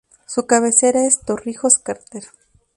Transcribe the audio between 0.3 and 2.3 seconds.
cabecera es Torrijos-Carter.